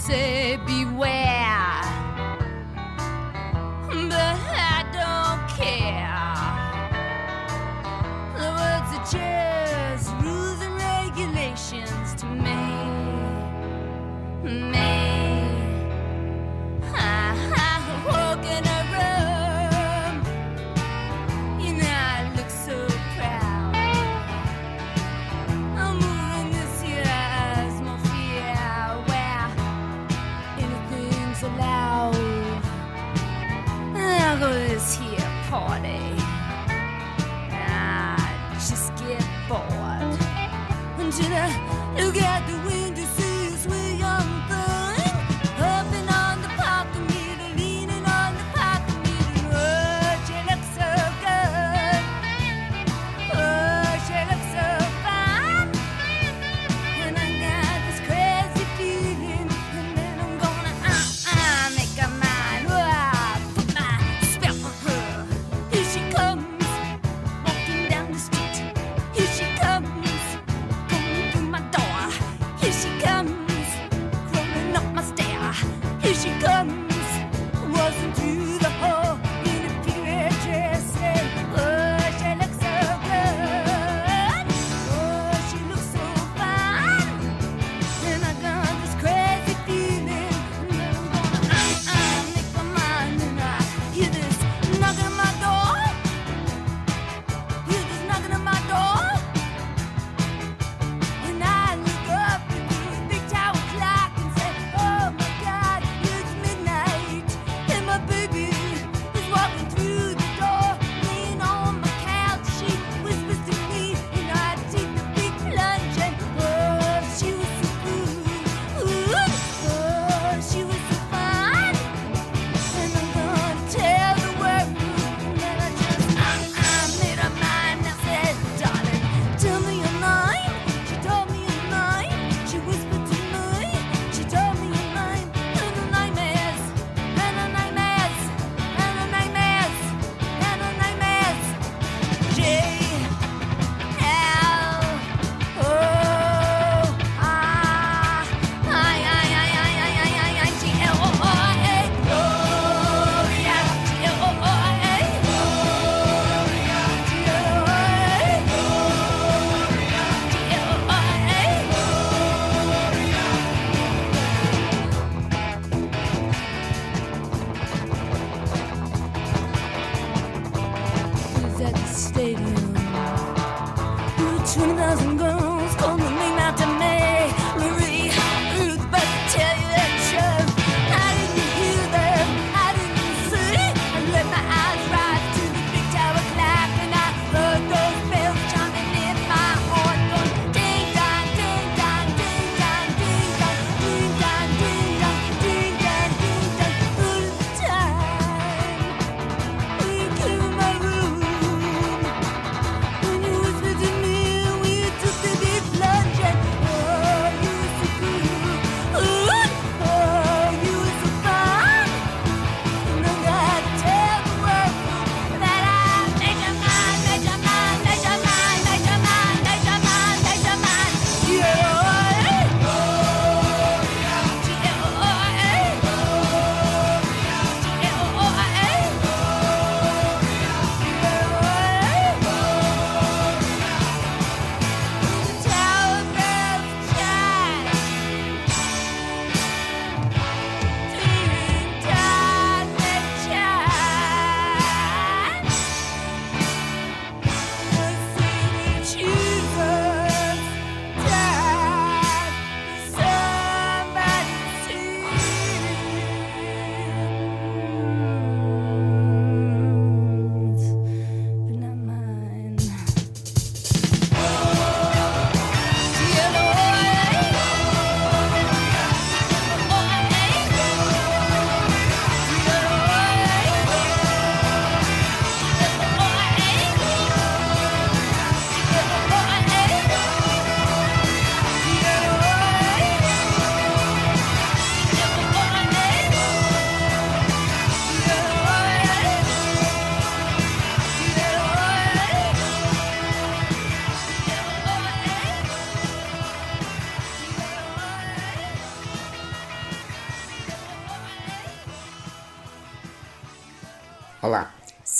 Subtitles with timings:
[0.00, 1.19] say beware.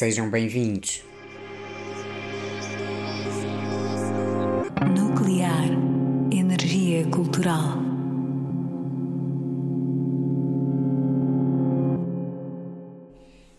[0.00, 1.04] Sejam bem-vindos.
[4.96, 5.68] Nuclear
[6.32, 7.76] Energia Cultural.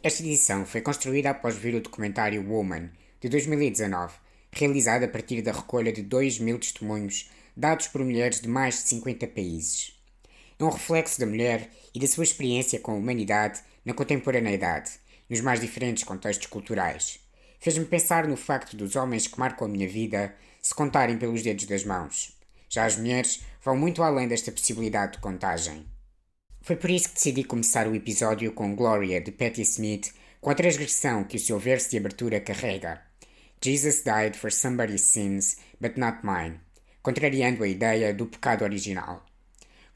[0.02, 2.90] Esta edição foi construída após ver o documentário Woman,
[3.20, 4.16] de 2019,
[4.52, 8.90] realizado a partir da recolha de 2 mil testemunhos dados por mulheres de mais de
[8.90, 9.96] 50 países.
[10.58, 15.01] É um reflexo da mulher e da sua experiência com a humanidade na contemporaneidade,
[15.32, 17.22] nos mais diferentes contextos culturais.
[17.58, 21.66] Fez-me pensar no facto dos homens que marcam a minha vida se contarem pelos dedos
[21.66, 22.38] das mãos.
[22.70, 25.86] Já as mulheres vão muito além desta possibilidade de contagem.
[26.62, 30.56] Foi por isso que decidi começar o episódio com Gloria de Patti Smith, com a
[30.56, 33.02] transgressão que o seu verso de abertura carrega.
[33.64, 36.60] Jesus died for somebody's sins, but not mine,
[37.02, 39.26] contrariando a ideia do pecado original.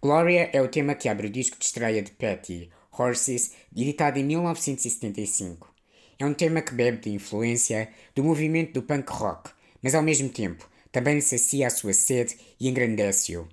[0.01, 4.23] Gloria é o tema que abre o disco de estreia de Patti, Horses, editado em
[4.23, 5.73] 1975.
[6.17, 9.51] É um tema que bebe de influência do movimento do punk rock,
[9.81, 13.47] mas ao mesmo tempo também sacia a sua sede e engrandece-o.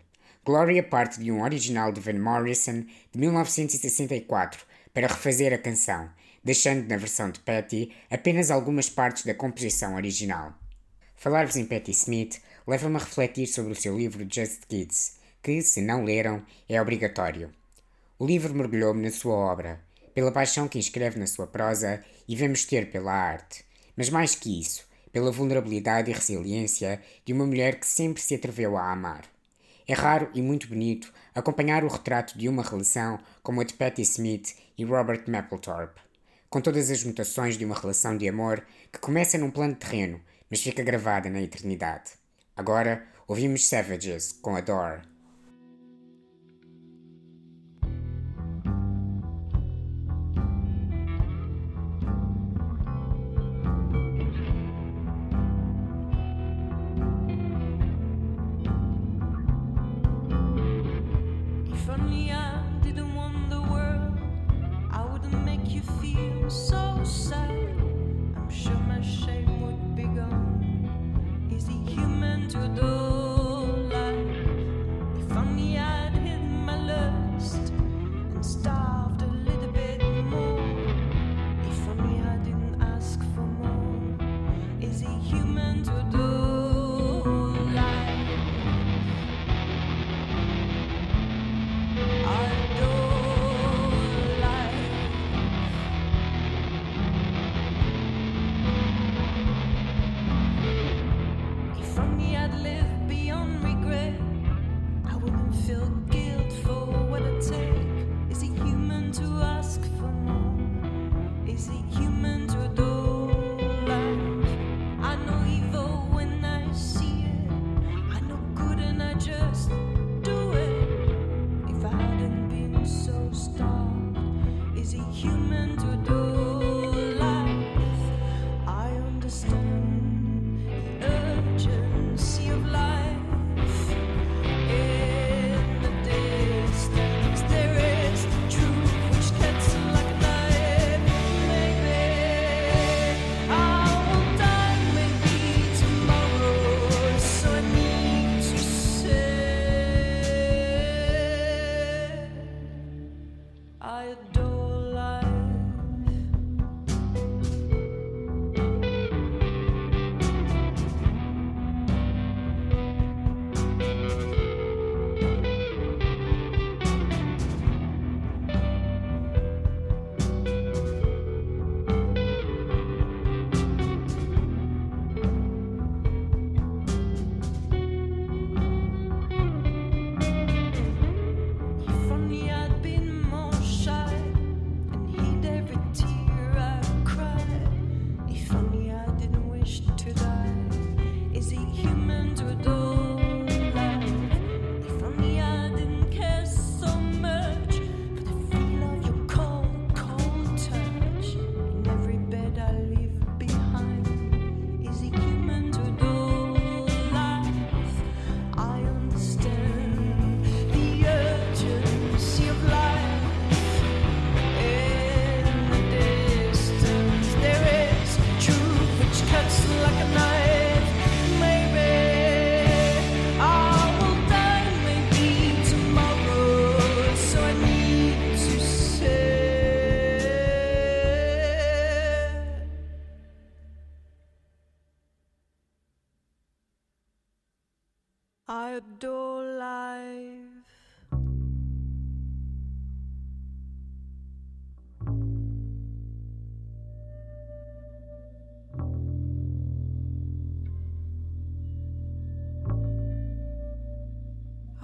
[0.44, 6.10] Gloria parte de um original de Van Morrison de 1964 para refazer a canção,
[6.42, 10.52] deixando na versão de Patty apenas algumas partes da composição original.
[11.16, 15.80] Falar-vos em Patti Smith leva-me a refletir sobre o seu livro Just Kids, que, se
[15.80, 17.52] não leram, é obrigatório.
[18.22, 19.80] O livro mergulhou-me na sua obra,
[20.14, 23.64] pela paixão que escreve na sua prosa e vemos ter pela arte,
[23.96, 28.76] mas mais que isso, pela vulnerabilidade e resiliência de uma mulher que sempre se atreveu
[28.76, 29.24] a amar.
[29.88, 34.02] É raro e muito bonito acompanhar o retrato de uma relação como a de Patti
[34.02, 36.00] Smith e Robert Mapplethorpe,
[36.48, 40.62] com todas as mutações de uma relação de amor que começa num plano terreno, mas
[40.62, 42.12] fica gravada na eternidade.
[42.56, 45.12] Agora ouvimos Savages com Adore.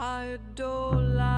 [0.00, 1.37] I adore life.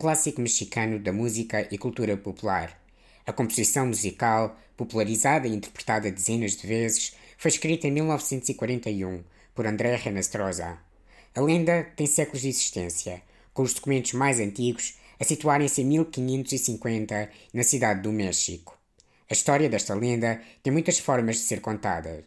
[0.00, 2.80] Clássico mexicano da música e cultura popular.
[3.26, 9.22] A composição musical, popularizada e interpretada dezenas de vezes, foi escrita em 1941
[9.54, 10.78] por André Renastrosa.
[11.34, 13.20] A lenda tem séculos de existência,
[13.52, 18.78] com os documentos mais antigos a situarem-se em 1550 na cidade do México.
[19.28, 22.24] A história desta lenda tem muitas formas de ser contada.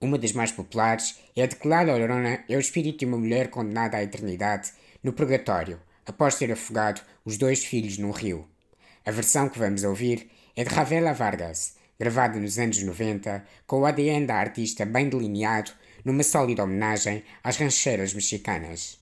[0.00, 3.16] Uma das mais populares é a de que La Llorona é o espírito de uma
[3.16, 4.72] mulher condenada à eternidade
[5.04, 8.48] no purgatório, após ter afogado os dois filhos num rio.
[9.04, 13.86] A versão que vamos ouvir é de Ravela Vargas, gravada nos anos 90, com o
[13.86, 15.72] ADN da artista bem delineado
[16.04, 19.01] numa sólida homenagem às rancheiras mexicanas.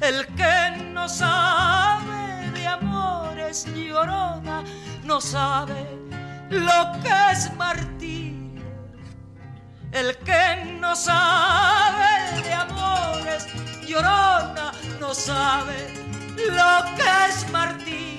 [0.00, 4.62] El que no sabe de amores llorona,
[5.04, 5.86] no sabe
[6.50, 8.62] lo que es martirio.
[9.90, 13.46] El que no sabe de amores
[13.88, 15.88] llorona, no sabe
[16.36, 18.17] lo que es martirio.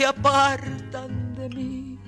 [0.00, 1.98] Se apartan de mí.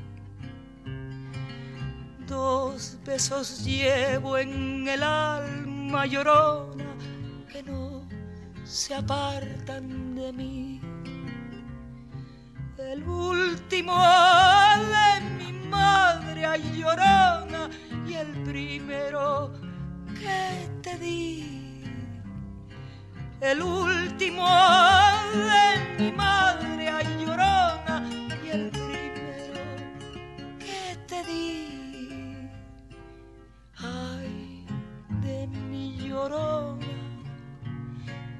[2.26, 6.96] Dos besos llevo en el alma llorona
[7.52, 8.08] que no
[8.64, 10.80] se apartan de mí.
[12.78, 13.94] El último
[14.94, 17.68] de mi madre ay, llorona
[18.06, 19.52] y el primero
[20.18, 21.84] que te di.
[23.42, 24.48] El último
[25.34, 26.11] de mi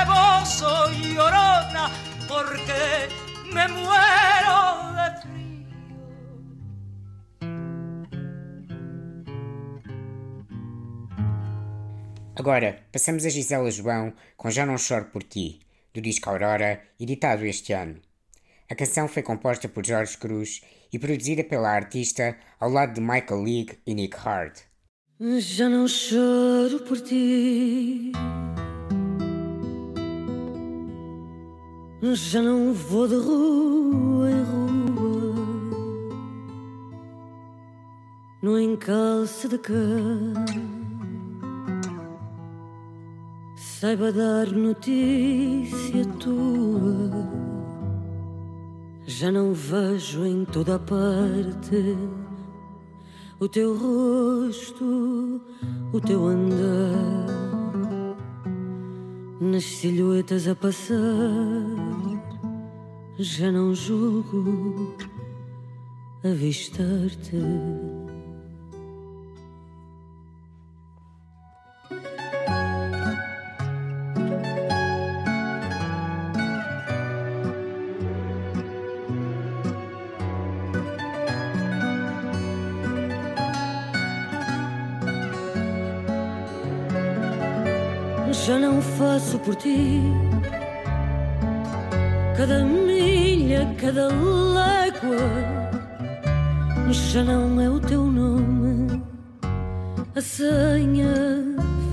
[0.00, 0.66] rebozo,
[1.14, 1.90] llorona,
[2.26, 3.08] porque
[3.52, 4.60] me muero
[4.96, 5.66] de frío.
[12.36, 15.60] Agora, passamos a Gisela João com Já Não Choro Por Ti,
[15.92, 18.00] do disco Aurora, editado este ano.
[18.70, 23.42] A canção foi composta por Jorge Cruz e produzida pela artista ao lado de Michael
[23.42, 24.60] League e Nick Hart.
[25.38, 28.12] Já não choro por ti.
[32.02, 35.34] Já não vou de rua em rua.
[38.42, 40.44] No encalço de cama.
[43.54, 47.10] Saiba dar notícia tua.
[49.06, 51.96] Já não vejo em toda a parte
[53.40, 55.40] o teu rosto,
[55.94, 57.49] o teu andar,
[59.50, 60.96] nas silhuetas a passar,
[63.18, 64.94] já não julgo
[66.22, 67.36] avistar-te.
[88.46, 90.00] Já não faço por ti
[92.40, 95.28] cada milha, cada légua.
[96.90, 99.02] Já não é o teu nome,
[100.16, 101.44] a senha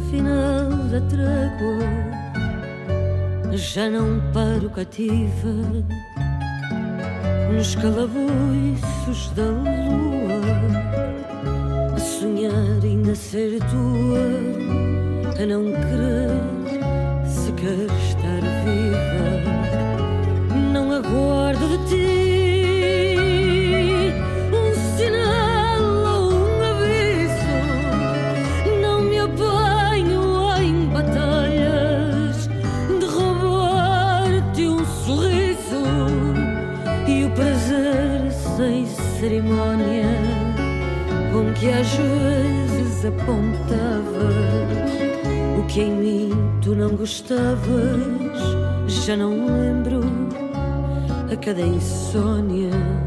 [0.09, 1.85] final da trégua.
[3.53, 5.53] Já não paro cativa
[7.53, 10.41] nos calabouços da lua,
[11.93, 14.66] a sonhar ainda ser tua
[15.39, 16.31] a não querer
[17.27, 19.29] sequer estar viva.
[20.73, 24.11] Não aguardo de ti
[24.51, 25.81] um sinal
[26.15, 27.55] ou um aviso.
[28.81, 30.23] Não me apanho
[30.59, 32.49] em batalhas
[32.99, 35.83] de roubar-te um sorriso
[37.07, 40.17] e o prazer sem cerimônia
[41.31, 45.06] com que às vezes apontavas
[45.67, 46.29] que em mim
[46.61, 47.57] tu não gostavas.
[48.87, 50.01] Já não lembro
[51.31, 53.06] a cada insônia.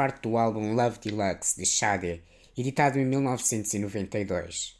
[0.00, 2.22] Parte do álbum Love Deluxe de Shade,
[2.56, 4.74] editado em 1992.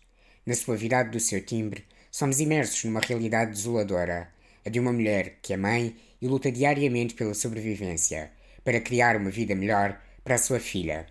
[0.46, 4.33] Na suavidade do seu timbre, somos imersos numa realidade desoladora,
[4.64, 8.33] a de uma mulher que é mãe e luta diariamente pela sobrevivência,
[8.64, 11.06] para criar uma vida melhor para a sua filha.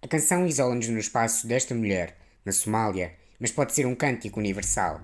[0.00, 5.02] A canção isola-nos no espaço desta mulher, na Somália, mas pode ser um cântico universal.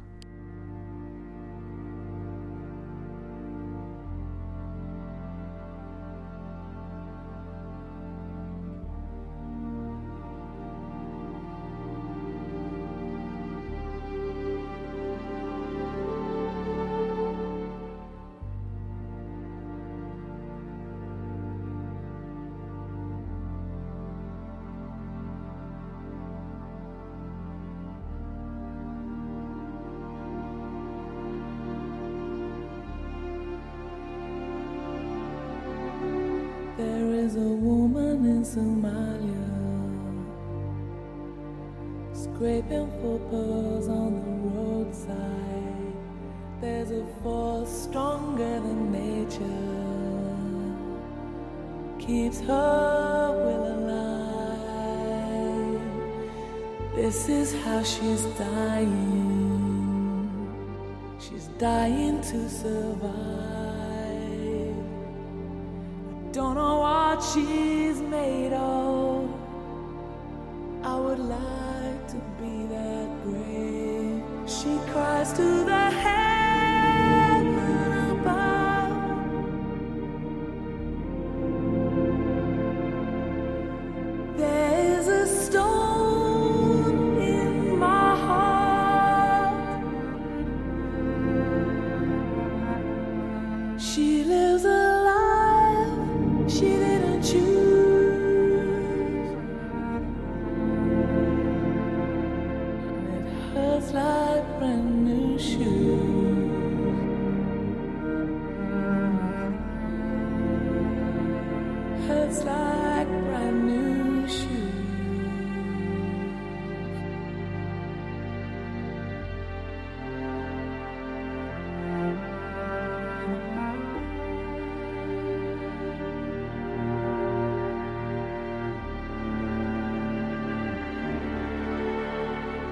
[66.35, 69.31] Don't know what she's made of.
[70.83, 74.21] I would like to be that brave.
[74.45, 76.24] She cries to the heaven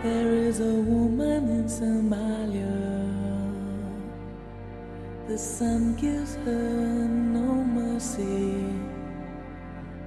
[0.03, 2.67] There is a woman in Somalia.
[5.29, 7.07] The sun gives her
[7.38, 8.67] no mercy.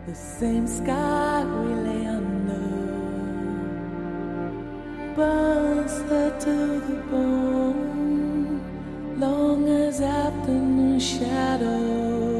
[0.06, 2.60] The same sky we lay under
[5.16, 8.60] burns her to the bone.
[9.18, 12.36] Long as afternoon shadows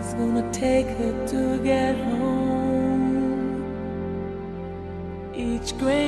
[0.00, 2.07] it's gonna take her to get home.
[5.78, 6.07] great.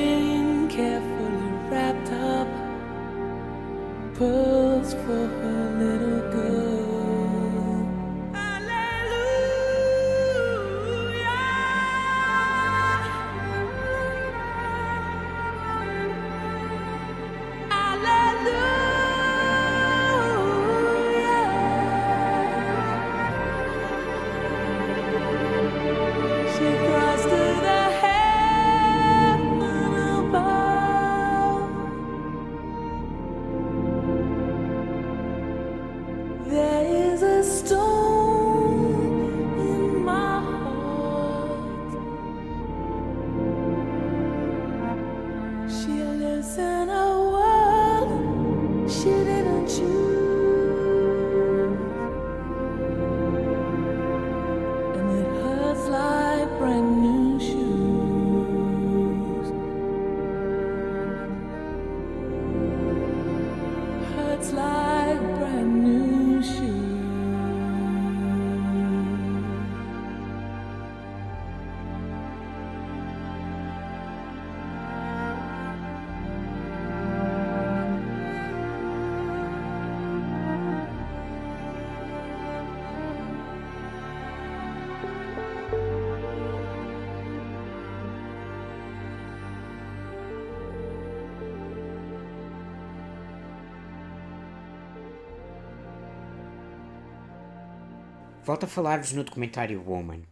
[98.51, 100.23] Volto a falar-vos no documentário Woman.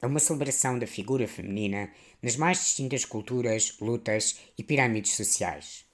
[0.00, 1.90] É uma celebração da figura feminina
[2.22, 5.84] nas mais distintas culturas, lutas e pirâmides sociais.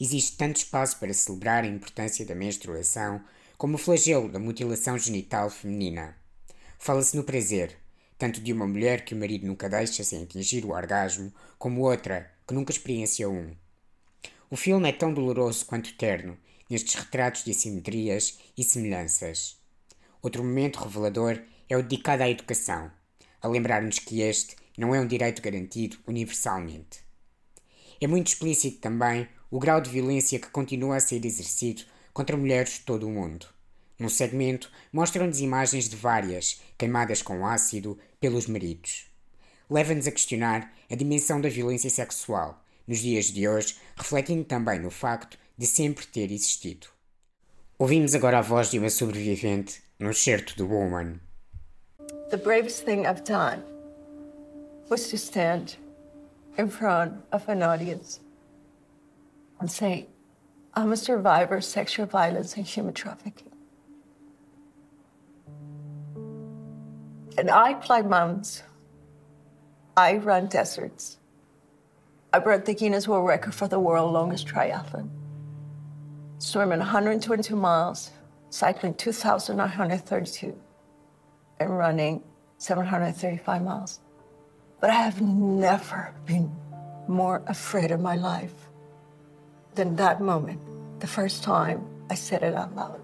[0.00, 3.22] Existe tanto espaço para celebrar a importância da menstruação
[3.58, 6.16] como o flagelo da mutilação genital feminina.
[6.78, 7.76] Fala-se no prazer,
[8.16, 12.32] tanto de uma mulher que o marido nunca deixa sem atingir o orgasmo, como outra
[12.48, 13.54] que nunca experienciou um.
[14.48, 16.38] O filme é tão doloroso quanto terno,
[16.70, 19.59] nestes retratos de assimetrias e semelhanças.
[20.22, 22.90] Outro momento revelador é o dedicado à educação,
[23.40, 27.00] a lembrar-nos que este não é um direito garantido universalmente.
[28.00, 32.74] É muito explícito também o grau de violência que continua a ser exercido contra mulheres
[32.74, 33.46] de todo o mundo.
[33.98, 39.06] Num segmento, mostram-nos imagens de várias, queimadas com ácido, pelos maridos.
[39.68, 44.90] Leva-nos a questionar a dimensão da violência sexual, nos dias de hoje, refletindo também no
[44.90, 46.88] facto de sempre ter existido.
[47.78, 51.20] Ouvimos agora a voz de uma sobrevivente Woman.
[52.30, 53.62] The bravest thing I've done
[54.88, 55.76] was to stand
[56.56, 58.20] in front of an audience
[59.60, 60.06] and say,
[60.72, 63.52] I'm a survivor of sexual violence and human trafficking.
[67.36, 68.62] And I climb mountains.
[69.98, 71.18] I run deserts.
[72.32, 75.10] I broke the Guinness World Record for the world's longest triathlon.
[76.38, 78.12] Swimming 122 miles,
[78.50, 80.56] cycling 2,932,
[81.60, 82.22] and running
[82.58, 84.00] 735 miles.
[84.80, 86.54] But I have never been
[87.08, 88.54] more afraid of my life
[89.74, 90.60] than that moment,
[91.00, 93.00] the first time I said it out loud.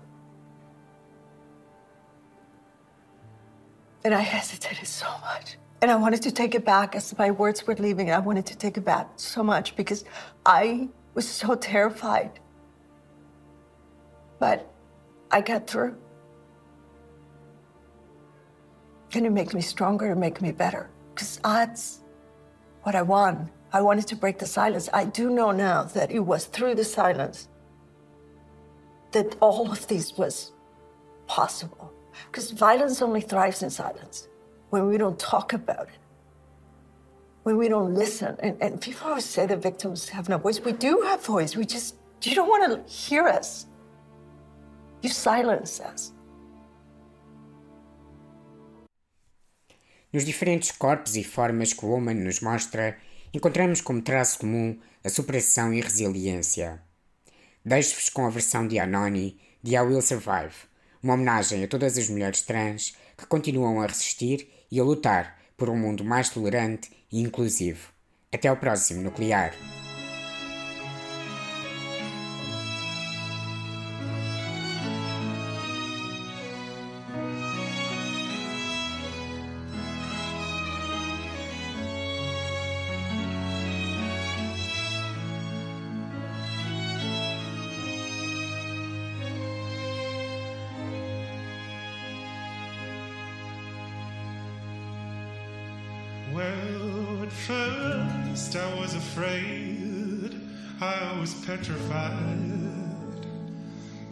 [4.04, 5.58] And I hesitated so much.
[5.82, 8.10] And I wanted to take it back as my words were leaving.
[8.10, 10.04] I wanted to take it back so much because
[10.44, 12.40] I was so terrified.
[14.38, 14.70] But
[15.30, 15.96] I got through.
[19.14, 20.90] And it makes me stronger, it makes me better.
[21.14, 22.00] Because that's
[22.82, 23.50] what I want.
[23.72, 24.88] I wanted to break the silence.
[24.92, 27.48] I do know now that it was through the silence
[29.12, 30.52] that all of this was
[31.26, 31.92] possible.
[32.26, 34.28] Because violence only thrives in silence
[34.70, 35.98] when we don't talk about it,
[37.42, 38.36] when we don't listen.
[38.40, 40.60] And, and people always say the victims have no voice.
[40.60, 41.56] We do have voice.
[41.56, 43.66] We just, you don't want to hear us.
[45.14, 46.14] Silence us.
[50.12, 52.96] Nos diferentes corpos e formas que o Woman nos mostra,
[53.34, 56.80] encontramos como traço comum a superação e resiliência.
[57.64, 60.54] Deixo-vos com a versão de Anoni de I Will Survive,
[61.02, 65.68] uma homenagem a todas as mulheres trans que continuam a resistir e a lutar por
[65.68, 67.92] um mundo mais tolerante e inclusivo.
[68.32, 69.52] Até ao próximo Nuclear.
[97.56, 100.34] First I was afraid,
[100.80, 102.66] I was petrified.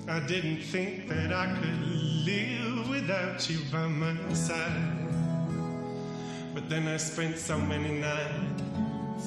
[0.09, 1.83] I didn't think that I could
[2.31, 5.09] live without you by my side.
[6.55, 9.27] But then I spent so many nights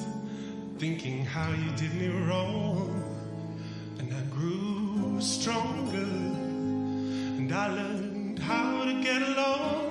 [0.78, 3.02] thinking how you did me wrong.
[3.98, 6.10] And I grew stronger,
[7.38, 9.87] and I learned how to get along.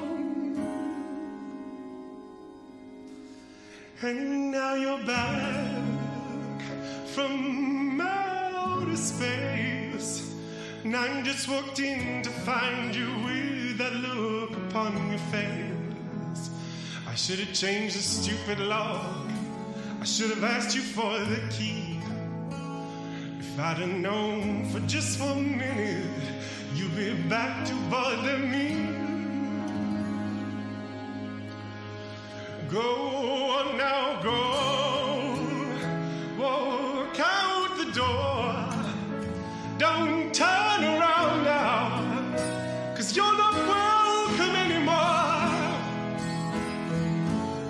[3.99, 6.61] And now you're back
[7.07, 10.35] from outer space.
[10.83, 16.51] And I'm just walked in to find you with that look upon your face.
[17.07, 19.25] I should have changed the stupid lock.
[19.99, 21.99] I should have asked you for the key.
[23.39, 26.05] If I'd have known for just one minute
[26.75, 28.96] you'd be back to bother me.
[32.69, 35.37] Go now, go.
[36.37, 38.65] Walk out the door.
[39.77, 42.03] Don't turn around now,
[42.93, 44.93] cause you're not welcome anymore.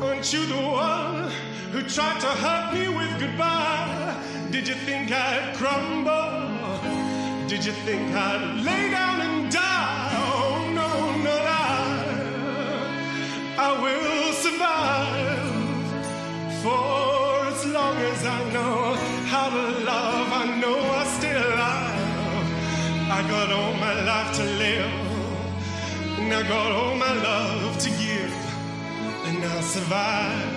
[0.01, 1.29] Aren't you the one
[1.71, 4.15] who tried to hurt me with goodbye?
[4.49, 7.47] Did you think I'd crumble?
[7.47, 10.09] Did you think I'd lay down and die?
[10.13, 10.89] Oh, no,
[11.23, 11.67] not I.
[13.59, 14.06] I will
[23.37, 24.93] got all my life to live,
[26.19, 28.33] and I got all my love to give,
[29.27, 30.53] and I'll survive.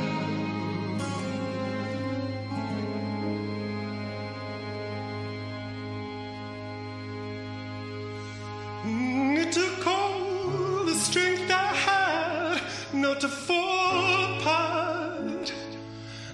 [8.85, 12.63] Mm, It took all the strength I had
[12.95, 15.53] not to fall apart.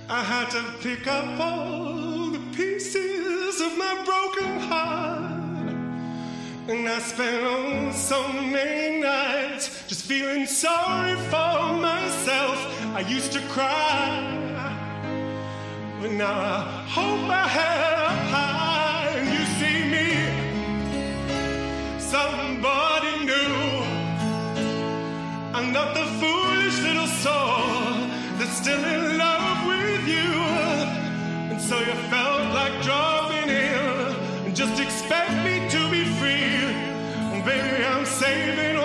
[0.09, 5.16] I had to pick up all the pieces of my broken heart.
[6.69, 12.59] And I spent oh, so many nights just feeling sorry for myself.
[12.93, 14.35] I used to cry.
[16.01, 20.09] But now I hold my head up high and you see me
[22.01, 23.55] somebody new.
[25.55, 30.31] I'm not the foolish little soul that's still in love with you.
[31.51, 35.36] And so you felt like dropping in and just expect
[37.47, 38.76] Baby, I'm saving